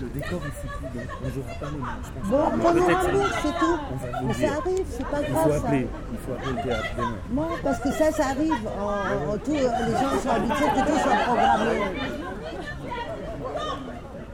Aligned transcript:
le 0.00 0.08
décor 0.08 0.40
est 0.46 0.50
foutu, 0.60 0.84
donc 0.94 1.08
on 1.24 1.28
jouera 1.30 1.54
pas. 1.60 1.66
Bon, 2.24 2.44
prenons 2.60 2.84
peut-être 2.86 3.08
un 3.08 3.30
c'est 3.42 3.58
tout. 3.58 3.78
On 4.22 4.26
Mais 4.26 4.34
ça 4.34 4.52
arrive, 4.58 4.86
c'est 4.90 5.06
pas 5.08 5.20
Il 5.20 5.26
faut 5.26 5.32
grave 5.34 5.50
ça. 5.50 5.66
appeler, 5.66 5.88
il 6.12 6.18
faut 6.18 6.32
appeler 6.32 6.52
le 6.56 6.62
théâtre 6.62 6.90
demain. 6.96 7.16
Non, 7.32 7.48
parce 7.62 7.78
que 7.80 7.90
ça, 7.92 8.12
ça 8.12 8.26
arrive. 8.28 8.68
En, 8.78 9.32
en 9.32 9.38
tout, 9.38 9.52
les 9.52 9.60
gens 9.62 10.18
sont 10.22 10.30
habitués 10.30 10.70
que 10.74 10.80
tout 10.90 10.98
soit 10.98 11.16
programmé. 11.26 11.80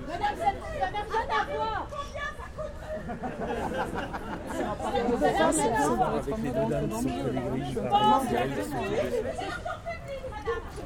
Madame, 0.09 0.37
ça 0.37 0.45
n'a 0.45 0.89
rien 0.91 1.41
à 1.41 1.57
voir. 1.57 1.87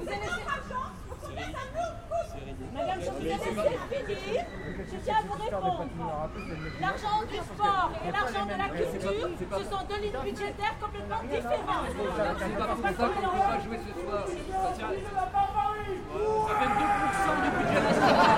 Vous 0.01 0.09
avez 0.09 0.17
laissé 0.17 0.43
l'argent 0.47 0.93
Madame, 2.75 3.00
je 3.00 3.11
vous 3.11 3.21
ai 3.21 3.29
laissé 3.29 3.50
finir. 3.50 4.43
Je 4.79 4.96
tiens 5.05 5.16
à 5.16 5.23
vous 5.27 5.37
répondre. 5.43 5.87
L'argent 6.80 7.19
du 7.30 7.37
sport 7.37 7.91
et 8.06 8.10
l'argent 8.12 8.45
de 8.47 8.56
la 8.59 8.69
culture, 8.69 9.29
ce 9.59 9.65
sont 9.65 9.83
deux 9.88 10.01
lignes 10.02 10.23
budgétaires 10.24 10.77
complètement 10.80 11.20
différentes. 11.23 11.91
C'est 12.38 12.57
pas 12.59 12.66
pour 12.66 12.79
ça 12.83 12.91
qu'on 12.93 13.07
ne 13.07 13.09
peut 13.09 13.38
pas 13.38 13.59
jouer 13.65 13.79
ce 13.87 13.93
soir. 14.01 14.23
Ça 14.27 14.33
tient- 14.77 14.88
Ça 14.88 15.24
fait 16.59 16.74
2% 16.79 17.34
du 17.43 17.48
budget 17.57 17.80
national. 17.88 18.29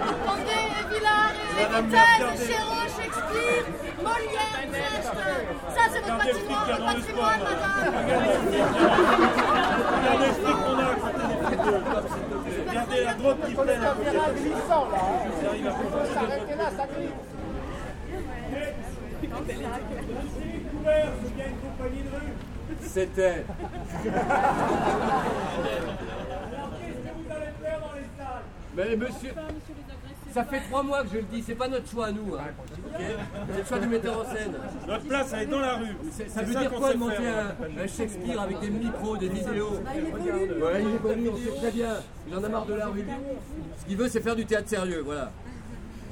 Attendez, 0.00 0.66
Villard, 0.90 1.34
les 1.56 1.66
Vitesse, 1.70 2.38
Chéreau, 2.48 2.82
Shakespeare, 2.96 3.64
Molière, 3.98 4.62
Brecht. 4.70 5.04
Ça, 5.74 5.82
c'est 5.92 6.00
votre 6.00 6.18
patrimoine, 6.18 6.66
votre 6.66 6.84
patrimoine, 6.94 7.40
madame. 7.40 7.94
Regardez 9.96 10.30
ce 10.32 10.40
truc 10.40 10.56
qu'on 10.64 10.78
a 10.78 10.80
Regardez 12.68 13.04
la 13.04 13.14
droite 13.14 13.38
qui 13.46 13.54
glissant 13.54 14.88
là. 14.90 14.98
s'arrêter 16.14 16.54
ça 16.76 16.86
glisse. 16.86 17.10
C'était. 22.82 23.22
Alors 23.22 23.60
qu'est-ce 26.80 26.98
que 26.98 27.12
vous 27.14 27.30
allez 27.30 27.52
faire 27.62 27.80
dans 27.80 27.94
les 27.94 28.08
salles 28.18 28.46
Mais 28.76 28.96
monsieur, 28.96 29.32
ça 30.32 30.44
fait 30.44 30.60
trois 30.60 30.82
mois 30.82 31.02
que 31.02 31.08
je 31.12 31.16
le 31.16 31.22
dis, 31.22 31.42
c'est 31.42 31.54
pas 31.54 31.68
notre 31.68 31.88
choix 31.88 32.06
à 32.06 32.12
nous. 32.12 32.34
Hein. 32.34 32.42
c'est 33.52 33.58
le 33.58 33.64
choix 33.64 33.78
du 33.78 33.88
metteur 33.88 34.20
en 34.20 34.24
scène. 34.24 34.52
Notre 34.86 35.04
place, 35.06 35.32
elle 35.34 35.42
est 35.42 35.46
dans 35.46 35.60
la 35.60 35.76
rue. 35.76 35.96
Ça 36.28 36.42
veut 36.42 36.52
ça 36.52 36.60
dire 36.60 36.70
quoi 36.72 36.92
de 36.92 36.98
monter 36.98 37.28
un, 37.28 37.82
un 37.82 37.86
Shakespeare 37.86 38.40
avec 38.40 38.60
des 38.60 38.70
micros, 38.70 39.16
des 39.16 39.28
vidéos 39.28 39.72
Ouais, 39.72 40.82
il 40.82 40.94
est 40.94 40.98
connu, 40.98 41.28
on 41.28 41.36
sait 41.36 41.56
très 41.58 41.70
bien. 41.70 41.94
Il 42.28 42.36
en 42.36 42.44
a 42.44 42.48
marre 42.48 42.66
de 42.66 42.74
la 42.74 42.86
rue. 42.86 43.04
Ce 43.80 43.86
qu'il 43.86 43.96
veut, 43.96 44.08
c'est 44.08 44.20
faire 44.20 44.36
du 44.36 44.46
théâtre 44.46 44.68
sérieux, 44.68 45.02
voilà. 45.04 45.32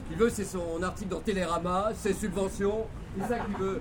Ce 0.05 0.09
qu'il 0.09 0.19
veut, 0.19 0.31
c'est 0.31 0.45
son 0.45 0.83
article 0.83 1.11
dans 1.11 1.21
Télérama, 1.21 1.91
ses 1.95 2.15
subventions. 2.15 2.87
C'est 3.21 3.29
ça 3.29 3.39
qu'il 3.41 3.57
veut. 3.57 3.81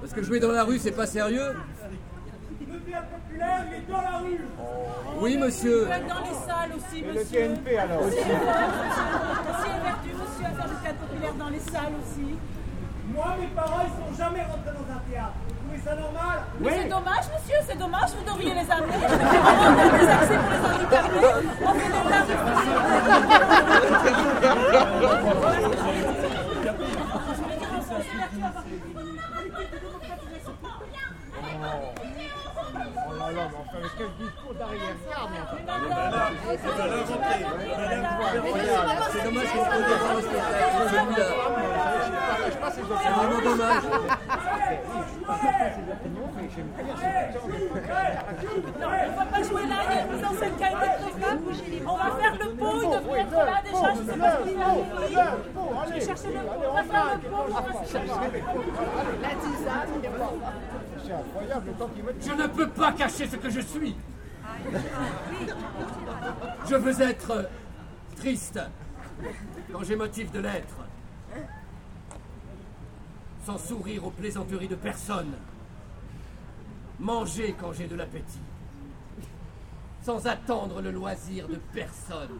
Parce 0.00 0.12
que 0.12 0.22
jouer 0.22 0.40
dans 0.40 0.52
la 0.52 0.64
rue, 0.64 0.78
c'est 0.78 0.92
pas 0.92 1.06
sérieux. 1.06 1.54
Le 2.88 2.92
théâtre 2.94 3.08
populaire, 3.08 3.64
il 3.68 3.74
est 3.74 3.84
dans 3.92 4.00
la 4.00 4.16
rue. 4.16 4.40
Oui, 5.20 5.36
monsieur. 5.36 5.84
peut 5.84 5.92
être 5.92 6.08
dans 6.08 6.24
les 6.24 6.34
salles 6.48 6.72
aussi, 6.74 7.00
Et 7.00 7.06
le 7.06 7.12
monsieur. 7.12 7.48
TNP 7.48 7.78
alors 7.78 8.02
Si 8.08 8.16
est 8.16 8.24
vertu, 8.24 10.08
monsieur, 10.16 10.46
à 10.46 10.50
faire 10.56 10.68
du 10.70 10.76
théâtre 10.82 10.96
populaire 10.96 11.34
dans 11.34 11.48
les 11.50 11.60
salles 11.60 11.92
aussi. 12.00 12.38
Moi, 13.14 13.36
mes 13.38 13.48
parents, 13.48 13.84
ils 13.84 13.92
sont 13.92 14.16
jamais 14.16 14.40
rentrés 14.42 14.72
dans 14.72 14.88
un 14.90 15.00
théâtre. 15.10 15.34
Vous 15.48 15.54
trouvez 15.68 15.80
ça 15.84 15.94
normal 15.96 16.38
Mais 16.60 16.70
c'est 16.80 16.88
dommage, 16.88 17.24
monsieur, 17.34 17.60
c'est 17.68 17.78
dommage, 17.78 18.10
vous 18.16 18.24
devriez 18.24 18.54
les 18.54 18.70
amener. 18.70 18.96
On 18.96 19.04
a 19.04 19.98
des 19.98 20.08
accès 20.08 20.38
pour 20.38 20.48
les 20.48 20.62
handicapés. 20.64 21.28
On 21.66 21.74
fait 21.74 21.92
des 21.92 22.04
tables. 22.08 22.36
Oh 31.60 32.07
là 33.32 33.42
là, 33.42 33.50
quel 33.96 34.08
discours 34.18 34.54
d'arrière-garde. 34.54 35.30
On 36.64 36.68
va 36.68 36.86
l'inventer. 36.86 37.44
C'est 39.12 39.24
dommage 39.24 39.50
qu'on 39.52 39.58
ne 39.58 39.68
pas 39.68 39.78
le 40.14 40.22
spectacle. 40.22 40.76
Celui-là. 40.88 41.28
C'est 42.74 42.82
vraiment 42.82 43.40
dommage. 43.42 43.84
On 48.80 48.88
ne 48.88 49.16
va 49.16 49.24
pas 49.24 49.42
jouer 49.42 49.66
là, 49.66 49.76
il 49.84 49.94
y 49.94 49.98
a 49.98 50.00
une 50.02 50.10
mise 50.12 50.24
en 50.24 50.28
a 50.28 50.46
été 50.46 50.66
prévue. 50.76 51.82
On 51.86 51.96
va 51.96 52.08
faire 52.20 52.34
le 52.40 52.48
pot, 52.54 52.67
là 53.24 53.62
déjà, 53.62 53.94
je 53.94 54.00
ne 54.00 54.06
sais 54.06 54.18
pas 54.18 54.36
ce 54.36 54.42
qu'il 54.48 54.60
a 54.60 54.74
dit. 54.74 54.84
Je 55.86 55.92
vais 55.92 56.00
chercher 56.00 56.28
le 56.28 56.40
pot, 56.40 56.52
on 56.68 56.74
va 56.74 56.82
faire 56.82 57.14
le 57.14 57.20
pot, 57.28 57.36
on 57.48 57.52
va 57.52 57.84
se 57.84 57.92
chercher. 57.92 58.12
C'est 61.04 61.12
incroyable 61.12 61.66
le 61.66 61.72
temps 61.72 61.88
qu'il 61.88 62.04
met. 62.04 62.14
Je 62.20 62.32
ne 62.32 62.46
peux 62.46 62.68
pas 62.68 62.92
cacher 62.92 63.26
ce 63.26 63.36
que 63.36 63.50
je 63.50 63.60
suis. 63.60 63.96
Je 66.68 66.74
veux 66.74 67.02
être 67.02 67.48
triste 68.16 68.60
quand 69.72 69.82
j'ai 69.84 69.96
motif 69.96 70.30
de 70.32 70.40
l'être. 70.40 70.76
Sans 73.44 73.58
sourire 73.58 74.06
aux 74.06 74.10
plaisanteries 74.10 74.68
de 74.68 74.74
personne. 74.74 75.32
Manger 77.00 77.54
quand 77.58 77.72
j'ai 77.72 77.86
de 77.86 77.94
l'appétit. 77.94 78.42
Sans 80.02 80.26
attendre 80.26 80.82
le 80.82 80.90
loisir 80.90 81.48
de 81.48 81.56
personne. 81.72 82.38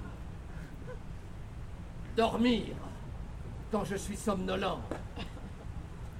Dormir 2.18 2.74
quand 3.70 3.84
je 3.84 3.94
suis 3.94 4.16
somnolent. 4.16 4.80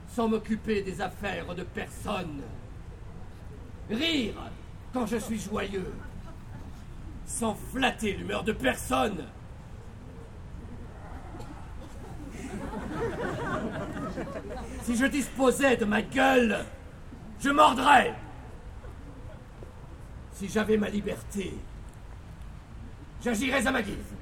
Sans 0.07 0.29
m'occuper 0.29 0.81
des 0.83 1.01
affaires 1.01 1.53
de 1.57 1.65
personne. 1.65 2.41
Rire 3.91 4.35
quand 4.93 5.07
je 5.07 5.17
suis 5.17 5.41
joyeux. 5.41 5.93
Sans 7.27 7.57
flatter 7.57 8.13
l'humeur 8.13 8.45
de 8.45 8.53
personne. 8.53 9.25
Si 14.83 14.97
je 14.97 15.07
disposais 15.07 15.77
de 15.77 15.85
ma 15.85 16.03
gueule, 16.03 16.65
je 17.41 17.51
mordrais. 17.51 18.15
Si 20.31 20.49
j'avais 20.49 20.77
ma 20.77 20.91
liberté, 20.91 21.59
j'agirais 23.21 23.67
à 23.67 23.73
ma 23.73 23.83
guise. 23.83 24.15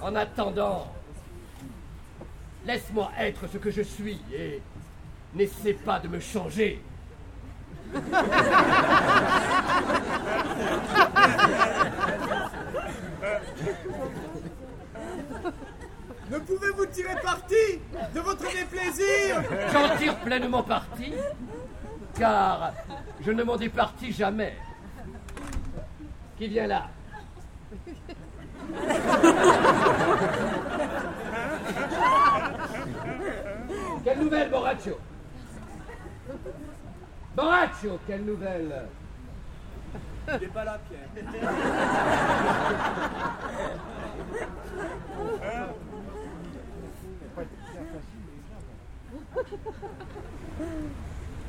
En 0.00 0.14
attendant, 0.14 0.86
laisse-moi 2.64 3.10
être 3.18 3.46
ce 3.48 3.58
que 3.58 3.70
je 3.70 3.82
suis 3.82 4.20
et 4.32 4.62
n'essaie 5.34 5.74
pas 5.74 5.98
de 5.98 6.08
me 6.08 6.20
changer. 6.20 6.82
Ne 16.30 16.38
pouvez-vous 16.38 16.86
tirer 16.86 17.16
parti 17.22 17.54
de 18.14 18.20
votre 18.20 18.44
déplaisir? 18.52 19.42
J'en 19.72 19.96
tire 19.96 20.16
pleinement 20.20 20.62
parti, 20.62 21.12
car 22.14 22.72
je 23.20 23.32
ne 23.32 23.42
m'en 23.42 23.56
départis 23.56 24.12
jamais. 24.12 24.56
Qui 26.36 26.48
vient 26.48 26.66
là? 26.66 26.88
Quelle 34.04 34.18
nouvelle, 34.20 34.50
Boraccio 34.50 34.98
Boraccio, 37.34 37.98
quelle 38.06 38.24
nouvelle 38.24 38.86
Il 40.28 40.40
n'est 40.40 40.46
pas 40.48 40.64
là, 40.64 40.78
Pierre. 40.88 41.08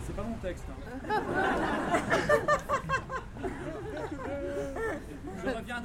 C'est 0.06 0.16
pas 0.16 0.24
mon 0.24 0.36
texte. 0.38 0.66
hein. 0.70 1.22
Je 5.44 5.50
reviens 5.50 5.82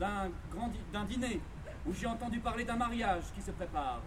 d'un- 0.00 1.04
dîner 1.04 1.40
où 1.86 1.92
j'ai 1.94 2.06
entendu 2.06 2.38
parler 2.40 2.64
d'un 2.64 2.76
mariage 2.76 3.22
qui 3.34 3.42
se 3.42 3.50
prépare. 3.52 4.00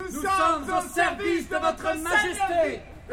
Nous, 0.00 0.20
sommes 0.20 0.68
au 0.78 0.80
service 0.88 1.48
de 1.48 1.56
votre 1.56 1.96
majesté 2.02 2.82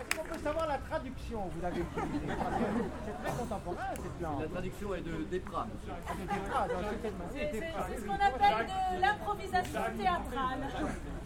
est-ce 0.00 0.16
qu'on 0.16 0.24
peut 0.24 0.38
savoir 0.42 0.66
la 0.68 0.78
traduction 1.30 1.50
Vous 1.54 1.60
l'avez 1.62 1.80
C'est 3.04 3.22
très 3.22 3.38
contemporain 3.38 3.76
cette 3.94 4.22
langue. 4.22 4.40
La 4.40 4.48
traduction 4.48 4.94
est 4.94 5.00
de 5.00 5.24
Desprats, 5.30 5.66
monsieur. 5.72 5.92
Ah, 6.54 6.66
de 6.68 6.74
c'est 7.32 8.00
ce 8.00 8.04
qu'on 8.04 8.14
appelle 8.14 8.66
de 8.66 9.04
improvisation 9.04 9.80
théâtrale. 9.96 10.60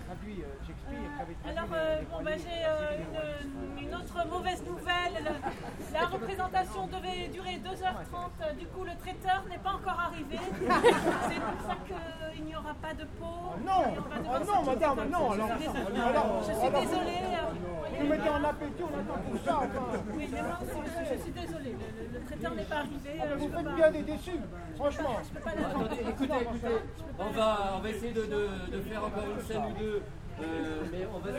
Traduit 0.06 0.42
euh, 0.42 0.66
Shakespeare 0.66 1.10
avait 1.20 1.34
traduit 1.34 1.58
Alors, 1.58 1.70
euh, 1.74 2.02
bon, 2.10 2.22
ben, 2.22 2.38
j'ai 2.38 2.64
euh, 2.66 3.78
une, 3.78 3.88
une 3.88 3.94
autre 3.94 4.28
mauvaise 4.28 4.62
nouvelle. 4.64 4.93
La 5.92 6.06
représentation 6.06 6.86
devait 6.88 7.28
durer 7.28 7.60
2h30. 7.62 8.42
euh, 8.42 8.52
Du 8.58 8.66
coup, 8.66 8.84
le 8.84 8.96
traiteur 8.96 9.44
n'est 9.48 9.58
pas 9.58 9.70
encore 9.72 10.00
arrivé. 10.10 10.38
C'est 10.60 11.40
pour 11.40 11.60
ça 11.68 11.76
qu'il 11.86 12.44
n'y 12.44 12.56
aura 12.56 12.74
pas 12.82 12.94
de 12.94 13.04
pot. 13.04 13.54
Non, 13.64 13.94
Et 13.94 14.28
on 14.28 14.32
va 14.32 14.38
devoir 14.40 14.58
ah 14.60 14.66
non, 14.66 14.72
madame, 14.72 15.10
non, 15.10 15.30
alors, 15.30 15.48
Je 15.48 15.54
suis 15.54 15.68
désolée. 15.68 16.00
alors, 16.00 16.42
Je 16.42 16.52
suis 16.52 16.66
alors, 16.66 16.80
désolée. 16.80 17.22
euh, 17.30 18.00
Vous 18.00 18.06
mettez 18.08 18.28
en 18.28 18.44
appétit, 18.44 18.82
on 18.82 18.98
attend 18.98 19.20
tout 19.30 19.38
ça. 19.44 19.56
Enfin. 19.58 20.02
Oui, 20.16 20.28
mais 20.32 20.42
moi 20.42 20.58
je, 20.60 21.14
je 21.14 21.22
suis 21.22 21.32
désolée. 21.32 21.76
Le, 21.78 22.02
le- 22.02 22.18
le 22.18 22.26
traiteur 22.26 22.54
n'est 22.54 22.64
pas 22.64 22.76
arrivé. 22.76 23.10
Ah, 23.20 23.24
euh, 23.24 23.36
vous 23.38 23.48
faites 23.48 23.64
pas- 23.64 23.72
bien 23.72 23.90
des 23.92 24.02
déçus, 24.02 24.40
franchement. 24.76 25.16
Je 25.22 25.28
peux 25.38 25.44
pas 25.44 25.54
la 25.54 25.68
Attendez, 25.68 26.00
écoutez, 26.08 26.34
écoutez, 26.42 26.76
on 27.18 27.30
va, 27.30 27.58
on 27.76 27.80
va 27.80 27.88
essayer 27.88 28.12
de, 28.12 28.22
de, 28.22 28.48
de 28.76 28.80
faire 28.82 29.04
encore 29.04 29.24
une 29.30 29.44
scène 29.46 29.62
ou 29.70 29.78
deux, 29.78 30.02
euh, 30.42 30.82
mais 30.90 31.06
on 31.14 31.18
va, 31.18 31.30
se, 31.30 31.36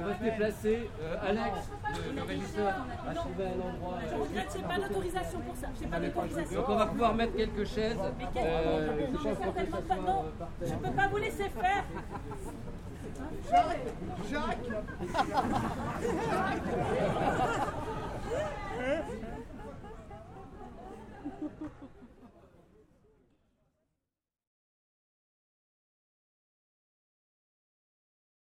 on 0.00 0.04
va 0.06 0.14
se 0.18 0.22
déplacer. 0.22 0.90
Euh, 1.02 1.16
Alex, 1.26 1.70
le, 2.08 2.16
le 2.16 2.22
régisseur, 2.22 2.74
a 3.08 3.14
trouvé 3.14 3.44
un 3.46 3.60
endroit. 3.68 3.98
Je 4.08 4.14
euh, 4.14 4.18
regrette, 4.22 4.48
j'ai 4.56 4.62
pas 4.62 4.88
d'autorisation 4.88 5.40
pour 5.40 5.56
ça. 5.56 5.66
J'ai 5.80 5.86
pas 5.86 6.00
d'autorisation. 6.00 6.60
donc 6.60 6.68
on 6.68 6.76
va 6.76 6.86
pouvoir 6.86 7.14
mettre 7.14 7.36
quelques 7.36 7.66
chaises. 7.66 7.96
Euh, 8.36 8.86
Non, 9.12 9.18
je 9.22 9.28
mais 9.28 9.34
certainement 9.34 9.82
pas. 9.88 9.94
Non, 9.96 10.24
euh, 10.62 10.66
je 10.66 10.74
peux 10.74 10.94
pas 10.94 11.08
vous 11.08 11.16
laisser 11.16 11.48
faire. 11.48 11.84
Jacques, 13.50 13.78
Jacques, 14.30 14.70